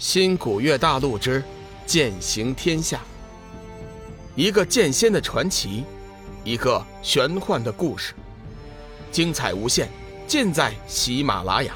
[0.00, 1.44] 新古月大陆之
[1.84, 3.02] 剑行天下，
[4.34, 5.84] 一个剑仙的传奇，
[6.42, 8.14] 一个玄幻的故事，
[9.12, 9.90] 精彩无限，
[10.26, 11.74] 尽在喜马拉雅。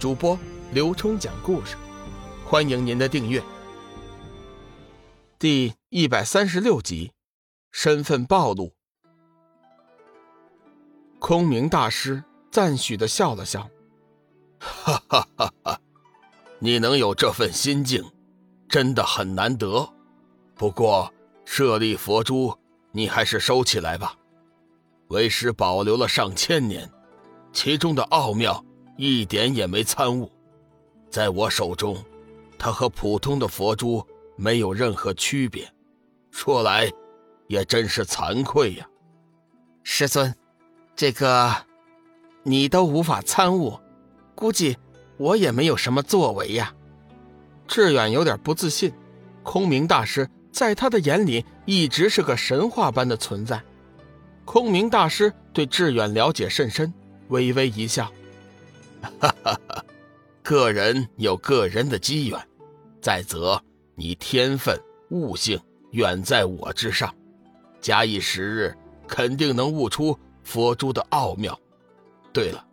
[0.00, 0.36] 主播
[0.72, 1.76] 刘冲讲故事，
[2.44, 3.40] 欢迎您的订阅。
[5.38, 7.12] 第一百三十六集，
[7.70, 8.74] 身份暴露。
[11.20, 13.70] 空明大师赞许的笑了笑，
[14.58, 15.80] 哈哈哈哈。
[16.66, 18.04] 你能有这份心境，
[18.68, 19.88] 真的很难得。
[20.56, 21.08] 不过，
[21.44, 22.52] 舍利佛珠
[22.90, 24.16] 你还是收起来吧。
[25.06, 26.90] 为师保留了上千年，
[27.52, 28.64] 其中的奥妙
[28.96, 30.28] 一点也没参悟。
[31.08, 32.04] 在我手中，
[32.58, 34.04] 它和普通的佛珠
[34.34, 35.72] 没有任何区别。
[36.32, 36.90] 说来，
[37.46, 38.84] 也真是惭愧呀。
[39.84, 40.34] 师尊，
[40.96, 41.54] 这个
[42.42, 43.78] 你都无法参悟，
[44.34, 44.76] 估计。
[45.16, 46.74] 我也没有什么作为呀，
[47.66, 48.92] 志远有点不自信。
[49.42, 53.62] 空明大师在他的眼里一直是个神话般的存在。
[54.44, 56.92] 空明大师对志远了解甚深，
[57.28, 58.12] 微微一笑
[59.00, 59.84] ：“哈哈哈，
[60.42, 62.40] 个人有个人的机缘，
[63.00, 63.60] 再则
[63.94, 64.76] 你天分
[65.10, 65.60] 悟性
[65.92, 67.14] 远在我之上，
[67.80, 68.76] 假以时日，
[69.06, 71.58] 肯定能悟出佛珠的奥妙。
[72.32, 72.64] 对了，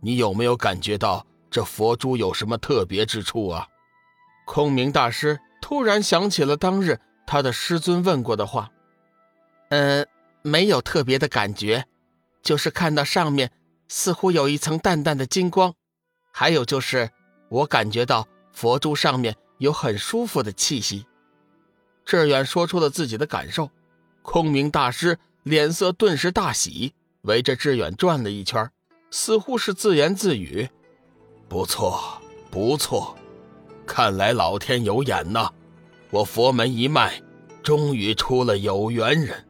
[0.00, 3.66] 你有没有感觉到？”这佛珠有什么特别之处啊？
[4.46, 8.70] 空明大师突然想起了当日他的师尊问过的话
[9.70, 10.06] ：“嗯，
[10.42, 11.86] 没有特别的感觉，
[12.42, 13.52] 就是看到上面
[13.88, 15.74] 似乎有一层淡淡的金光，
[16.32, 17.10] 还有就是
[17.48, 21.06] 我感觉到佛珠上面有很舒服的气息。”
[22.04, 23.70] 志远说出了自己的感受，
[24.22, 28.68] 空明大师脸色顿时大喜，围着志远转了一圈，
[29.12, 30.68] 似乎是自言自语。
[31.50, 32.00] 不错，
[32.48, 33.12] 不错，
[33.84, 35.50] 看来老天有眼呐！
[36.12, 37.20] 我佛门一脉，
[37.60, 39.44] 终于出了有缘人。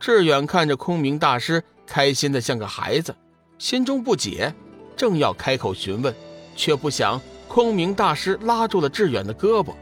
[0.00, 3.14] 志远看着空明大师，开心的像个孩子，
[3.58, 4.54] 心中不解，
[4.96, 6.14] 正要开口询问，
[6.56, 9.74] 却不想空明大师拉住了志远的胳膊：“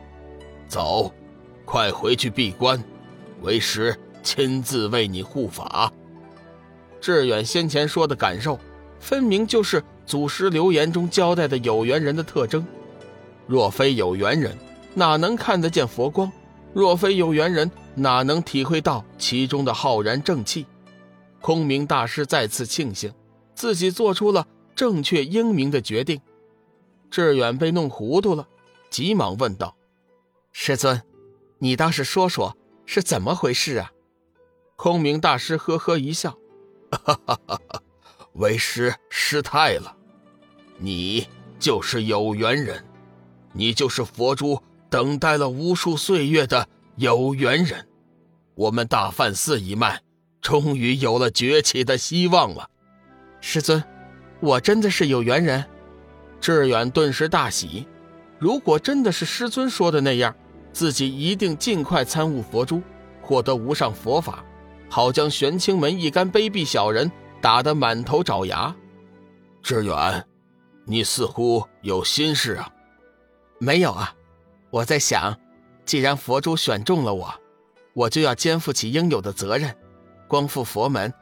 [0.67, 1.15] 走，
[1.65, 2.83] 快回去闭关，
[3.43, 5.93] 为师亲自为你护法。”
[7.01, 8.59] 志远先前说的感受，
[8.99, 9.81] 分明就是。
[10.05, 12.67] 祖师留言中交代的有缘人的特征，
[13.47, 14.57] 若非有缘人，
[14.95, 16.31] 哪能看得见佛光？
[16.75, 20.67] 若非有缘人，哪能体会到其中的浩然正气？
[21.41, 23.13] 空明大师再次庆幸
[23.55, 26.21] 自己做出了正确英明的决定。
[27.11, 28.49] 志远被弄糊涂了，
[28.89, 29.77] 急忙问道
[30.53, 31.03] ：“师尊，
[31.59, 33.93] 你倒是说说是怎么回事啊？”
[34.77, 36.39] 空明大师呵呵一笑
[36.91, 37.83] ：“哈哈哈哈。”
[38.35, 39.95] 为师失态了，
[40.79, 41.27] 你
[41.59, 42.83] 就是有缘人，
[43.53, 46.67] 你就是佛珠等待了无数岁月的
[46.97, 47.87] 有缘人，
[48.55, 50.01] 我们大梵寺一脉
[50.41, 52.69] 终于有了崛起的希望了。
[53.41, 53.83] 师尊，
[54.41, 55.65] 我真的是有缘人。
[56.41, 57.87] 志远顿时大喜，
[58.39, 60.35] 如果真的是师尊说的那样，
[60.73, 62.83] 自己一定尽快参悟佛珠，
[63.21, 64.45] 获得无上佛法，
[64.89, 67.11] 好将玄清门一干卑鄙小人。
[67.43, 68.73] 打得满头找牙，
[69.65, 70.25] 志远，
[70.87, 72.73] 你似乎有心事啊？
[73.59, 74.15] 没有啊，
[74.71, 75.37] 我在想，
[75.85, 77.35] 既然佛珠选中了我，
[77.95, 79.77] 我就要肩负起应有的责任，
[80.29, 81.13] 光复佛门，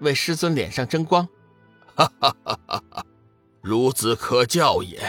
[0.00, 1.26] 为师尊脸上争光。
[1.94, 3.06] 哈哈哈哈哈！
[3.62, 5.00] 孺子可教也。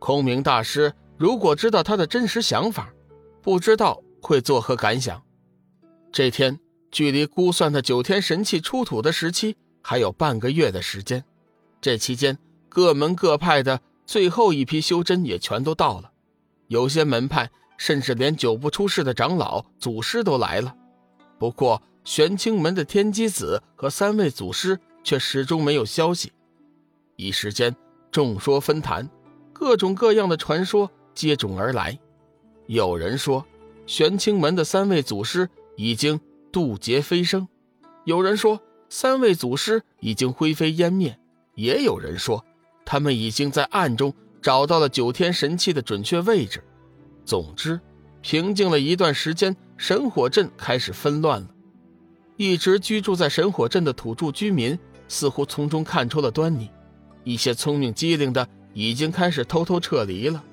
[0.00, 2.92] 空明大师如果知道他的真实想法，
[3.40, 5.22] 不知道会作何感想。
[6.10, 6.58] 这天
[6.90, 9.56] 距离估算的九天神器出土的时期。
[9.86, 11.22] 还有半个月的时间，
[11.78, 12.38] 这期间
[12.70, 16.10] 各门各派的最后一批修真也全都到了，
[16.68, 20.74] 有些门派甚至连久不出世的长老、祖师都来了。
[21.38, 26.32] 不过玄清门的天机子和三位祖师却始终没有消息。
[27.16, 27.76] 一时间
[28.10, 29.06] 众说纷纭，
[29.52, 31.98] 各种各样的传说接踵而来。
[32.66, 33.44] 有人说
[33.86, 35.46] 玄清门的三位祖师
[35.76, 36.18] 已经
[36.50, 37.46] 渡劫飞升，
[38.04, 38.58] 有人说。
[38.96, 41.18] 三位祖师已经灰飞烟灭，
[41.56, 42.44] 也有人说，
[42.84, 46.62] 他们已经在暗中找到了九天神器的准确位置。
[47.24, 47.80] 总之，
[48.20, 51.48] 平静了一段时间，神火镇开始纷乱了。
[52.36, 56.70] 一直居住在神火镇的土著居民似乎从中看出了端倪，
[57.24, 60.44] 一些聪明机灵的已经开始偷偷撤离了。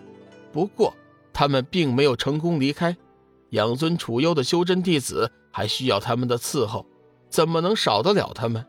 [0.51, 0.95] 不过，
[1.31, 2.97] 他们并没有成功离开，
[3.51, 6.87] 养尊处优的修真弟子还需要他们的伺候。
[7.31, 8.63] 怎么能少得了他们？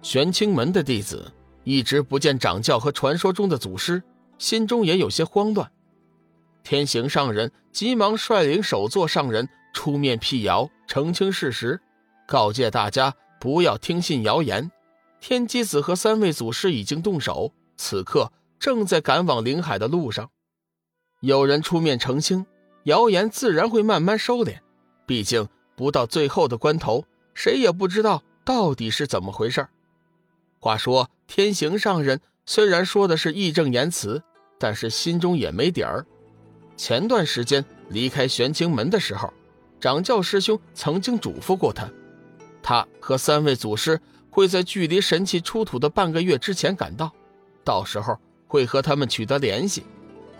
[0.00, 1.30] 玄清门的弟子
[1.64, 4.02] 一直不见掌教和传说中的祖师，
[4.38, 5.70] 心中也有些慌乱。
[6.62, 11.80] 天行上人急忙率领首座上人出面辟谣，澄清事实，
[12.26, 14.70] 告诫大家不要听信谣言。
[15.20, 20.30] 天机子和三位祖师已经动手，此刻正在赶往灵海的路上。
[21.20, 22.46] 有人出面澄清，
[22.84, 24.60] 谣言自然会慢慢收敛。
[25.06, 25.46] 毕竟
[25.76, 27.04] 不到最后的关头，
[27.42, 29.66] 谁也不知道到底是怎么回事
[30.58, 34.22] 话说，天行上人虽然说的是义正言辞，
[34.58, 36.04] 但是心中也没底儿。
[36.76, 39.32] 前段时间离开玄清门的时候，
[39.80, 41.90] 掌教师兄曾经嘱咐过他，
[42.62, 43.98] 他和三位祖师。
[44.28, 47.10] 会在距离神器出土的半个月之前赶到，
[47.64, 48.16] 到时候
[48.46, 49.82] 会和他们取得联系。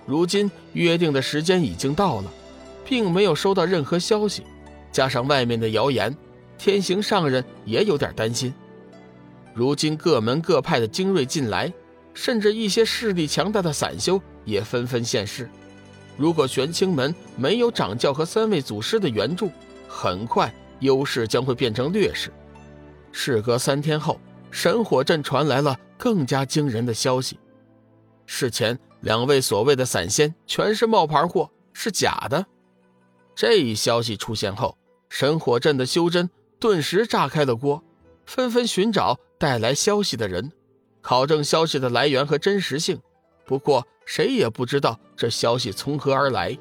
[0.07, 2.31] 如今约定的时间已经到了，
[2.85, 4.45] 并没有收到任何消息，
[4.93, 6.15] 加上外面的谣言，
[6.61, 8.53] 天行上人也有点担心。
[9.55, 11.73] 如今各门各派的精锐进来，
[12.13, 15.49] 甚至一些势力强大的散修也纷纷现世。
[16.19, 19.51] 如果玄清门没有掌教和三位祖师的援助，
[19.89, 22.31] 很快优势将会变成劣势。
[23.11, 24.21] 事隔三天后，
[24.51, 27.39] 神火镇传来了更加惊人的消息：
[28.27, 32.45] 事前两位所谓的散仙全是冒牌货，是假的。
[33.35, 34.77] 这一消息出现后，
[35.09, 36.29] 神火镇的修真
[36.61, 37.83] 顿时炸开了锅，
[38.27, 40.53] 纷纷寻找带来消息的人，
[41.01, 43.01] 考证消息的来源和真实性。
[43.47, 46.57] 不过，谁也不知道这消息从何而来。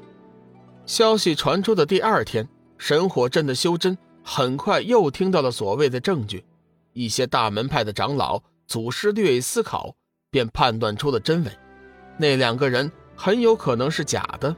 [0.86, 2.48] 消息传出的第二天，
[2.78, 3.96] 神火镇的修真。
[4.22, 6.44] 很快又听到了所谓的证据，
[6.92, 9.94] 一些大门派的长老、祖师略一思考，
[10.30, 11.50] 便判断出了真伪。
[12.18, 14.54] 那两个人很有可能是假的。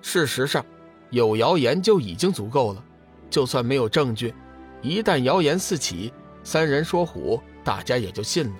[0.00, 0.64] 事实上，
[1.10, 2.84] 有谣言就已经足够了。
[3.30, 4.34] 就算没有证据，
[4.82, 6.12] 一旦谣言四起，
[6.44, 8.56] 三人说虎，大家也就信了。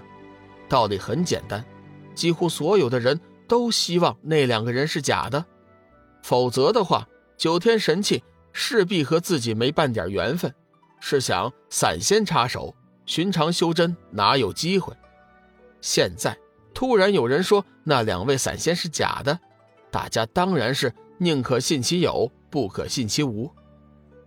[0.69, 1.63] 道理很简单，
[2.15, 5.45] 几乎所有的人都希望那两个人是假的，
[6.23, 7.07] 否则的话，
[7.37, 8.23] 九天神器。
[8.53, 10.53] 势必和自己没半点缘分。
[10.99, 12.75] 试想，散仙插手，
[13.07, 14.93] 寻常修真哪有机会？
[15.81, 16.37] 现在
[16.75, 19.39] 突然有人说那两位散仙是假的，
[19.89, 23.49] 大家当然是宁可信其有，不可信其无。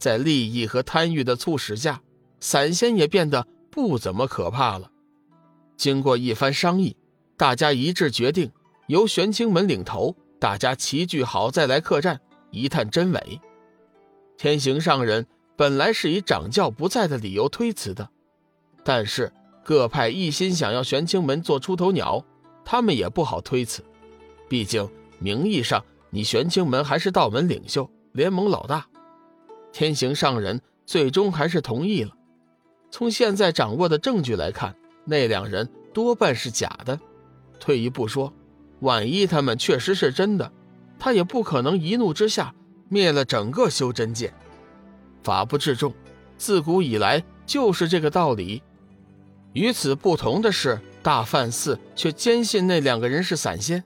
[0.04, 2.02] 在利益和贪欲的促使下，
[2.42, 4.92] 散仙也变得不怎么可怕了。
[5.78, 6.98] 经过一番商议，
[7.38, 8.52] 大家一致决定
[8.88, 12.20] 由玄清门领头，大家齐聚好再来客栈
[12.52, 13.40] 一探真伪。
[14.36, 18.10] 天行上人本来是以掌教不在的理由推辞的，
[18.84, 19.32] 但是
[19.64, 22.26] 各派一心想要玄清门做出头鸟，
[22.66, 23.82] 他们也不好推辞。
[24.50, 24.86] 毕竟
[25.20, 28.86] 名义上你玄清门还是道门领袖、联盟老大。
[29.74, 32.12] 天行上人最终还是同意了。
[32.92, 34.74] 从现在掌握的证据来看，
[35.04, 36.98] 那两人多半是假的。
[37.60, 38.32] 退一步说，
[38.82, 40.52] 万一他们确实是真的，
[41.00, 42.54] 他也不可能一怒之下。
[42.90, 44.32] 灭了整个修真界，
[45.24, 45.92] 法不至众，
[46.38, 48.62] 自古以来就是这个道理。
[49.54, 53.84] 与此不同的是，大梵寺却坚信那两个人是散仙。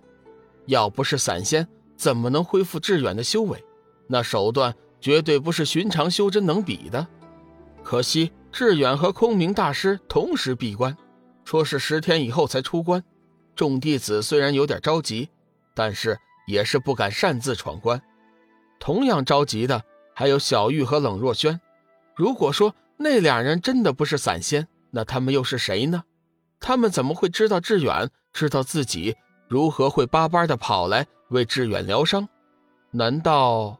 [0.65, 3.63] 要不是散仙，怎么能恢复致远的修为？
[4.07, 4.75] 那手段
[5.07, 7.07] 绝对不是寻常修真能比的。
[7.81, 10.97] 可惜志远和空明大师同时闭关，
[11.45, 13.01] 说是十天以后才出关。
[13.55, 15.29] 众弟子虽然有点着急，
[15.73, 18.01] 但是也是不敢擅自闯关。
[18.81, 19.81] 同样着急的
[20.13, 21.57] 还有小玉和冷若萱。
[22.13, 26.03] 如果说那俩人真的不是散仙，那他们又是谁呢？
[26.59, 28.09] 他们怎么会知道志远？
[28.33, 29.15] 知道自己
[29.47, 32.27] 如何会巴巴的跑来为志远疗伤？
[32.91, 33.79] 难道？